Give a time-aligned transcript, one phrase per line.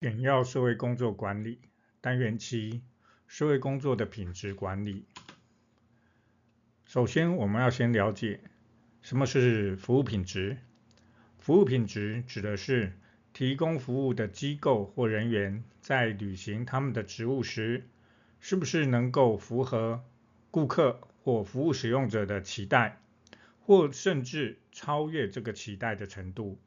[0.00, 1.58] 简要社会工作管理
[2.00, 2.80] 单元七：
[3.26, 5.04] 社会工作的品质管理。
[6.86, 8.40] 首先，我们要先了解
[9.02, 10.56] 什么是服务品质。
[11.38, 12.94] 服务品质指的是
[13.34, 17.86] 提供服务的机构或人员在履行他们的职务时，
[18.40, 20.02] 是不是能够符合
[20.50, 23.02] 顾客或服务使用者的期待，
[23.60, 26.58] 或甚至超越这个期待的程度。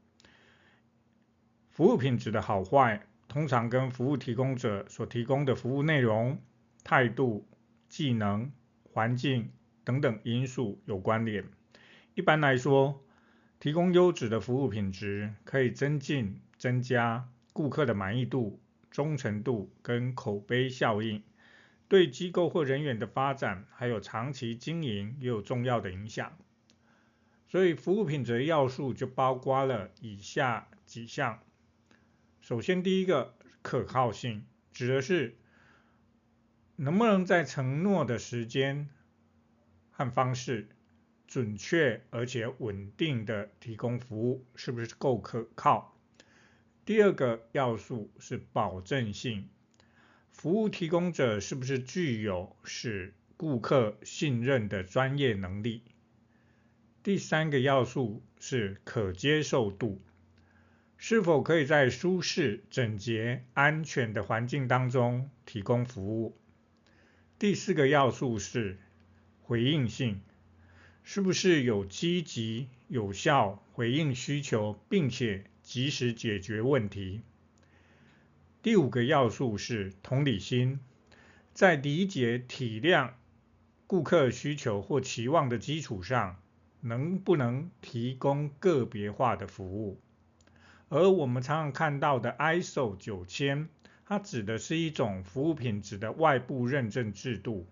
[1.72, 6.40] 服务品质的好坏，通常跟服务提供者所提供的服务内容、
[6.84, 7.48] 态度、
[7.90, 8.52] 技能、
[8.84, 9.50] 环境
[9.84, 11.44] 等等因素有关联。
[12.14, 13.04] 一般来说，
[13.60, 18.62] 提供优质的服务品质，可以增进、增加顾客的满意度、
[18.92, 21.24] 忠诚度跟口碑效应，
[21.88, 26.32] 对机构或人员的发展还有长期经营也有重要的影响。
[27.48, 31.40] 所以，服务品质的要素就包括了以下几项。
[32.44, 34.44] 首先，第一个可靠性，
[34.74, 35.38] 指的是
[36.76, 38.90] 能不能在承诺的时间
[39.92, 40.68] 和方式，
[41.26, 45.98] 准确而且稳定的提供服务，是不是够可靠？
[46.84, 49.48] 第二个要素是保证性，
[50.30, 55.82] 服务提供者是不是具有使顾客信任的专业能力？
[57.04, 60.02] 第三个要素是可接受度。
[61.06, 66.38] 是否可以在舒适、整洁、安全的环境当中提供服务？
[67.38, 68.78] 第四个要素是
[69.42, 70.22] 回应性，
[71.04, 77.20] 是不是有积极、有效回应需求，并且及时解决问题？
[78.62, 80.80] 第五个要素是同理心，
[81.52, 83.12] 在理解、体谅
[83.88, 86.42] 顾客需求或期望的基础上，
[86.80, 90.00] 能不能提供个别化的服务？
[90.94, 93.68] 而我们常常看到的 ISO 九千，
[94.06, 97.66] 它指的是一种服务品质的外部认证制度，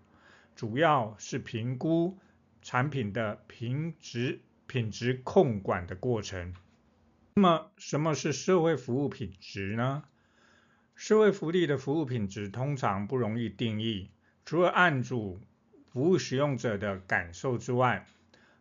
[0.56, 2.18] 主要是评估
[2.62, 6.52] 产品的品质、品质控管的过程。
[7.36, 10.02] 那么，什么是社会服务品质呢？
[10.96, 14.10] 社会福利的服务品质通常不容易定义，
[14.44, 15.38] 除了案主、
[15.92, 18.04] 服务使用者的感受之外，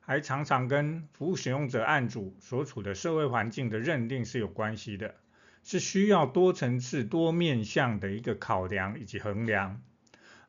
[0.03, 5.15] 还常常跟服务使用者案主所处的社会环境的认定是有关系的，
[5.63, 9.81] 是需要多层次、多面向的一个考量以及衡量。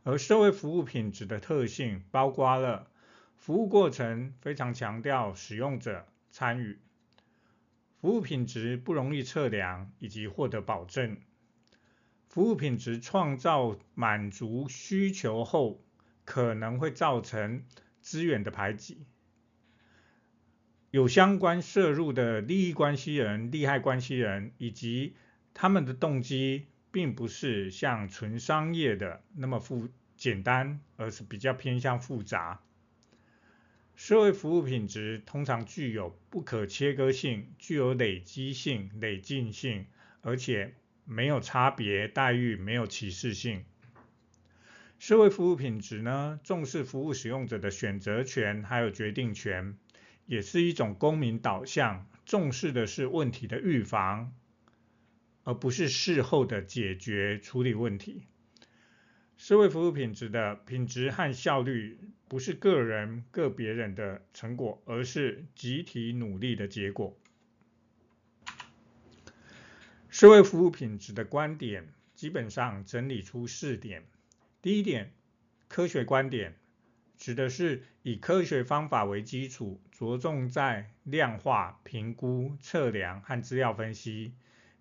[0.05, 2.89] 而社会服务品质的特性包括了
[3.37, 6.79] 服务过程非常强调使用者参与，
[8.01, 11.19] 服务品质不容易测量以及获得保证，
[12.27, 15.85] 服务品质创造满足需求后
[16.25, 17.63] 可能会造成
[18.01, 19.07] 资源的排挤。
[20.93, 25.15] 有相关涉入的利益关系人、利害关系人，以及
[25.55, 29.89] 他们的动机，并不是像纯商业的那么复
[30.19, 32.61] 简单，而是比较偏向复杂。
[33.97, 39.87] 社会服务品质通常具有不可切割性、具有累积性、累进性，
[40.21, 40.75] 而且
[41.07, 43.65] 没有差别待遇、没有歧视性。
[44.99, 49.79] 社会服务品质呢，重视服务使用者的选择权，还有决定权。
[50.27, 54.33] 也是一种公民导向，重视的是问题的预防，
[55.45, 58.23] 而不是事后的解决处理问题。
[59.37, 67.19] 社会服务品质的品质和效率，不是个人个别人的成果，而是集体努力的结果。
[70.09, 74.05] 社会服务品质的观点，基本上整理出四点。
[74.61, 75.13] 第一点，
[75.69, 76.55] 科学观点。
[77.23, 84.33] 指的是以科学方法为基础，着重在量化、评估、测量和资料分析，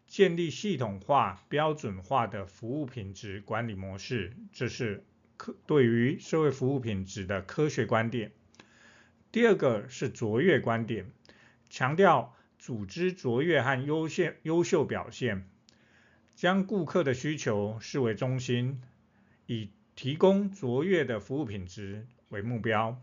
[0.07, 4.33] 建立系统化、标准化的服务品质管理模式。
[4.51, 5.03] 这是
[5.37, 8.31] 科对于社会服务品质的科学观点。
[9.31, 11.11] 第二个是卓越观点，
[11.69, 15.47] 强调组织卓越和优秀优秀表现，
[16.33, 18.81] 将顾客的需求视为中心，
[19.45, 23.01] 以提供卓越的服务品质为目标。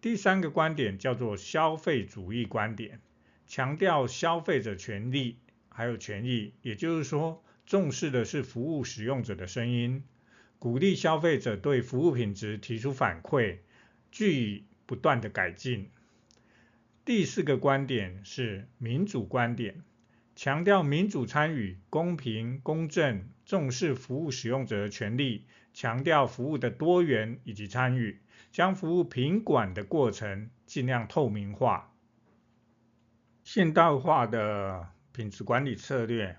[0.00, 3.00] 第三个观点叫做消费主义观点，
[3.46, 5.36] 强调消费者权利
[5.68, 10.04] 还有权益，也就是说，重视的是服务使用者的声音，
[10.58, 13.58] 鼓励消费者对服务品质提出反馈，
[14.10, 15.90] 据以不断的改进。
[17.04, 19.82] 第四个观点是民主观点，
[20.36, 25.44] 强调民主参与、公平公正，重视服务使用者的权利。
[25.72, 28.20] 强调服务的多元以及参与，
[28.50, 31.94] 将服务品管的过程尽量透明化。
[33.44, 36.38] 现代化的品质管理策略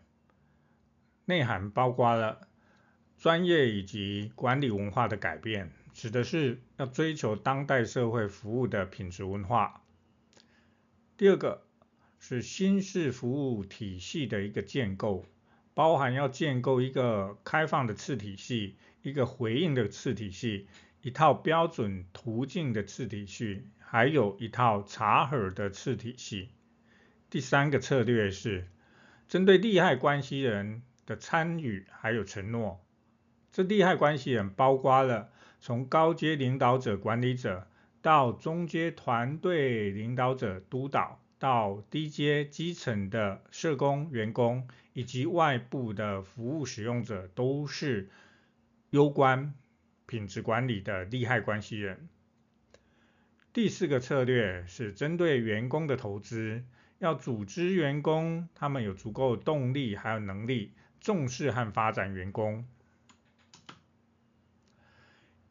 [1.26, 2.48] 内涵包括了
[3.18, 9.84] 专业以及管理文化的改变，指的是要追求当代社会服务的品质文化。
[11.18, 11.66] 第二个
[12.20, 15.26] 是新式服务体系的一个建构，
[15.74, 20.68] 包含要建构一个开放的次体系，一个回应的次体系，
[21.02, 26.50] 一套标准途径的次体系，还有一套查核的次体系。
[27.30, 28.68] 第三个策略是
[29.28, 32.84] 针对利害关系人的参与还有承诺。
[33.54, 35.30] 这利害关系人包括了
[35.60, 37.68] 从高阶领导者、管理者
[38.02, 48.10] 到中阶团队领导者、督导，到低阶基层的社工、员工以及外部的服务使用者，都是
[48.90, 49.54] 攸关
[50.06, 52.10] 品质管理的利害关系人。
[53.54, 56.64] 第四个策略是针对员工的投资。
[57.00, 62.64] 要组织员工，他们有足够的动力，还有能力，重视和发展员工。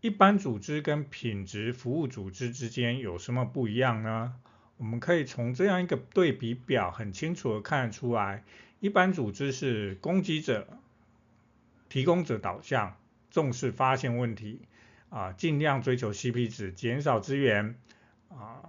[0.00, 4.34] 一般组织跟品质服务组织之间有什么不一样呢？
[4.76, 8.44] 我们可以从这样一个对比表很清楚的看得出来。
[8.80, 10.66] 一般组织是攻击者、
[11.90, 12.96] 提供者导向，
[13.30, 14.62] 重视发现问题，
[15.10, 17.78] 啊，尽量追求 CP 值，减少资源，
[18.28, 18.62] 啊，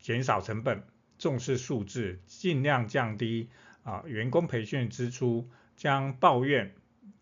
[0.00, 0.82] 减少成本。
[1.18, 3.50] 重视数字，尽量降低
[3.82, 5.46] 啊员工培训支出，
[5.76, 6.74] 将抱怨、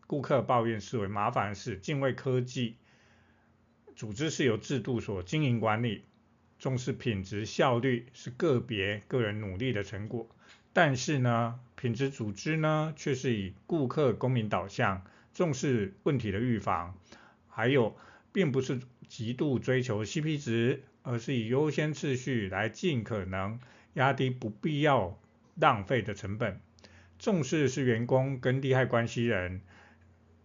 [0.07, 2.77] 顾客抱怨视为麻烦事，敬畏科技。
[3.97, 6.05] 组织是由制度所经营管理，
[6.61, 10.29] 重视品质效率是个别个人努力的成果。
[10.73, 16.99] 但是呢，品质组织呢却是以顾客公民导向，重视问题的预防，
[17.49, 17.97] 还有
[18.33, 23.61] 并不是极度追求 CP 值，而是以优先次序来尽可能。
[23.95, 25.19] 压低不必要
[25.55, 26.61] 浪费的成本，
[27.19, 29.61] 重视是员工跟利害关系人，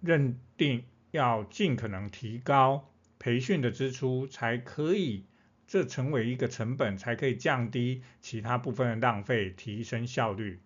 [0.02, 2.90] 认定要尽可能提高
[3.20, 5.26] 培训的支出，才可以
[5.68, 10.60] 这成为一个成本，才可以降低其他部分的浪费，提升效率。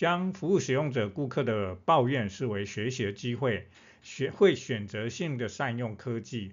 [0.00, 3.68] 将服务使用者、顾客的抱怨视为学习的机会，
[4.00, 6.52] 学会选择性的善用科技。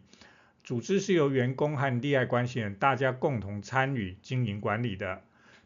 [0.65, 5.23] 组织是由员工和利害关系人大家共同参与经营管理的。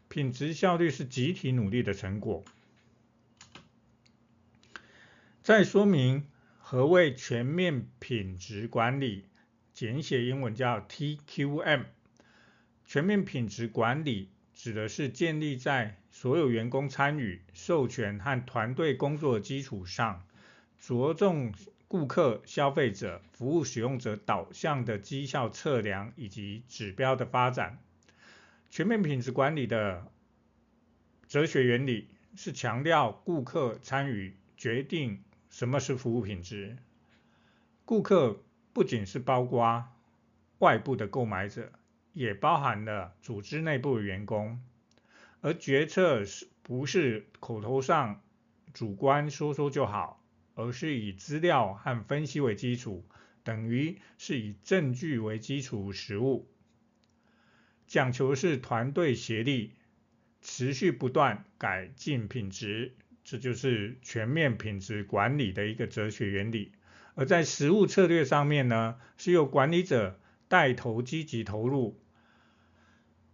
[0.08, 2.44] 品质效率是集体努力的成果。
[5.42, 6.28] 再说明
[6.60, 9.24] 何谓全面品质管理，
[9.74, 11.86] 简写英文叫 TQM。
[12.86, 14.28] 全面品质管理
[14.62, 20.24] 指的是建立在所有员工参与、授权和团队工作的基础上，
[20.78, 21.52] 着重
[21.88, 27.80] 顾客、消费者、服务使用者导向的绩效测量以及指标的发展。
[28.70, 30.06] 全面品质管理的
[31.26, 32.06] 哲学原理
[32.36, 36.76] 是强调顾客参与决定什么是服务品质。
[37.84, 38.40] 顾客
[38.72, 39.82] 不仅是包括
[40.60, 41.72] 外部的购买者，
[42.12, 44.60] 也包含了组织内部的员工。
[45.40, 48.22] 而决策是不是口头上
[48.72, 50.24] 主观说说就好，
[50.54, 53.04] 而是以资料和分析为基础，
[53.42, 56.48] 等于是以证据为基础实务。
[57.88, 59.72] 讲求是团队协力，
[60.40, 62.94] 持续不断改进品质，
[63.24, 66.72] 这就是全面品质管理的一个哲学原理。
[67.14, 72.00] 而在实务策略上面呢，是由管理者带头积极投入，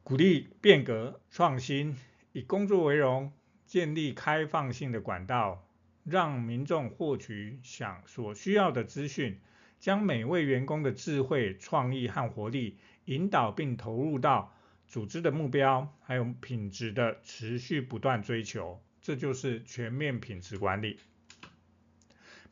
[0.08, 1.94] 鼓励变革创新，
[2.32, 3.30] 以工作为荣，
[3.66, 5.68] 建立开放性的管道，
[6.02, 9.38] 让民众获取想所需要的资讯，
[9.78, 12.78] 将每位员工的智慧、创意和活力。
[13.04, 14.54] 引导并投入到
[14.86, 21.00] 组织的目标，还有品质的持续不断追求，这就是全面品质管理。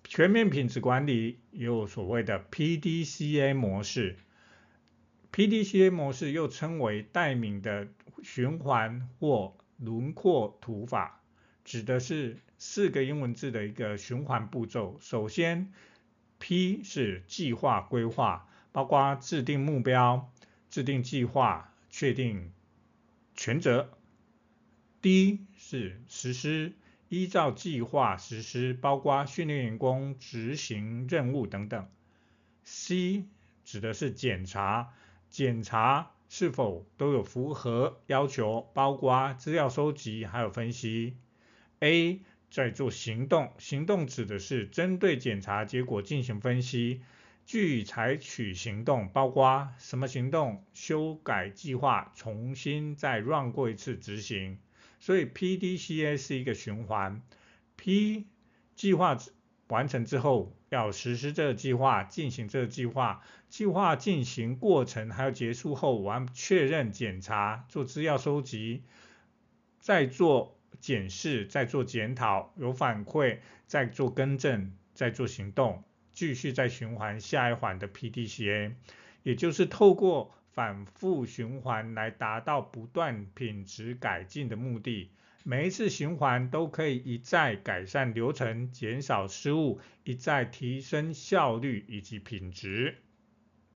[0.04, 4.18] 全面品质管理也有所谓的 PDCA 模式
[5.36, 7.88] ，PDCA 模式又称为代名的
[8.22, 11.20] 循环或轮廓图法，
[11.62, 14.96] 指的是四个英文字的一个循环步骤。
[14.98, 15.74] 首先
[16.38, 20.32] ，P 是计划规划，包括制定目标。
[20.70, 22.50] 制定计划，确定
[23.34, 23.90] 权责。
[25.02, 26.72] D 是实施，
[27.08, 31.88] 依照计划实施，包括训练员工、执行任务等等。
[32.64, 33.24] C
[33.64, 34.92] 指的是检查，
[35.28, 41.16] 检查是否都有符合要求，包括资料收集还有分析。
[41.80, 47.02] A 在做行动，行动指的是针对检查结果进行分析。
[47.44, 50.64] 具采取行动，包括什么行动？
[50.74, 54.58] 修改计划，重新再 run 过一次执行。
[54.98, 57.22] 所以 PDCA 是一个循环。
[57.76, 58.26] P
[58.74, 59.16] 计划
[59.68, 68.84] 完成之后，要实施这个计划，进行这个计划，计划进行过程还有结束后，完确认检查，做资料收集，
[69.80, 75.82] 再做检视，再做检讨，有反馈，再做更正，再做行动，
[76.12, 78.72] 继续再循环下一环的 PDCA，
[79.24, 85.10] 也就是透过反复循环来达到不断品质改进的目的。
[85.48, 92.96] 每一次循环都可以一再改善流程，减少失误，一再提升效率以及品质。